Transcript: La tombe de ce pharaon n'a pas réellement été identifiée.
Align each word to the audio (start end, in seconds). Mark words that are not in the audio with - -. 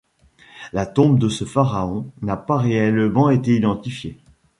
La 0.73 0.87
tombe 0.87 1.19
de 1.19 1.29
ce 1.29 1.45
pharaon 1.45 2.11
n'a 2.23 2.35
pas 2.35 2.57
réellement 2.57 3.29
été 3.29 3.53
identifiée. 3.55 4.17